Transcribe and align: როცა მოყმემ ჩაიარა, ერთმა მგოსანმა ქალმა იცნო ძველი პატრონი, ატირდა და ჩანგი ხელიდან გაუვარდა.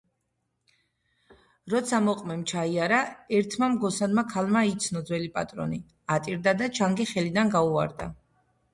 როცა 1.73 1.99
მოყმემ 2.05 2.41
ჩაიარა, 2.53 3.03
ერთმა 3.41 3.71
მგოსანმა 3.75 4.25
ქალმა 4.33 4.67
იცნო 4.73 5.07
ძველი 5.13 5.33
პატრონი, 5.39 5.83
ატირდა 6.19 6.59
და 6.65 6.75
ჩანგი 6.81 7.11
ხელიდან 7.15 7.59
გაუვარდა. 7.59 8.15